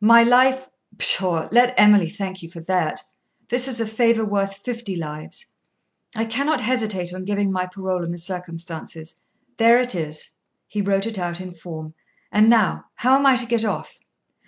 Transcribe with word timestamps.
My 0.00 0.22
life 0.22 0.68
pshaw 0.98 1.48
let 1.50 1.74
Emily 1.76 2.08
thank 2.08 2.44
you 2.44 2.48
for 2.48 2.60
that; 2.60 3.02
this 3.48 3.66
is 3.66 3.80
a 3.80 3.86
favour 3.88 4.24
worth 4.24 4.58
fifty 4.58 4.94
lives. 4.94 5.44
I 6.14 6.26
cannot 6.26 6.60
hesitate 6.60 7.12
on 7.12 7.24
giving 7.24 7.50
my 7.50 7.66
parole 7.66 8.04
in 8.04 8.12
the 8.12 8.18
circumstances; 8.18 9.16
there 9.56 9.80
it 9.80 9.96
is 9.96 10.30
(he 10.68 10.80
wrote 10.80 11.06
it 11.08 11.18
out 11.18 11.40
in 11.40 11.52
form). 11.52 11.94
And 12.30 12.48
now, 12.48 12.84
how 12.94 13.16
am 13.16 13.26
I 13.26 13.34
to 13.34 13.46
get 13.46 13.64
off?' 13.64 13.98